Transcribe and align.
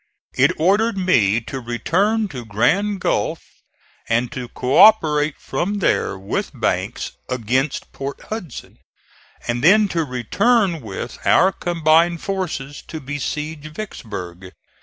It 0.33 0.49
ordered 0.57 0.97
me 0.97 1.41
to 1.41 1.59
return 1.59 2.27
to 2.29 2.43
Grand 2.43 2.99
Gulf 3.01 3.43
and 4.09 4.31
to 4.31 4.47
co 4.47 4.75
operate 4.79 5.35
from 5.37 5.75
there 5.77 6.17
with 6.17 6.59
Banks 6.59 7.11
against 7.29 7.91
Port 7.91 8.19
Hudson, 8.29 8.79
and 9.47 9.63
then 9.63 9.87
to 9.89 10.03
return 10.03 10.81
with 10.81 11.19
our 11.23 11.51
combined 11.51 12.19
forces 12.19 12.81
to 12.87 12.99
besiege 12.99 13.67
Vicksburg. 13.71 14.49